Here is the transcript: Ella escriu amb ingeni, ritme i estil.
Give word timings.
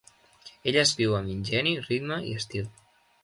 Ella 0.71 0.81
escriu 0.87 1.13
amb 1.17 1.33
ingeni, 1.35 1.75
ritme 1.89 2.19
i 2.31 2.35
estil. 2.41 2.73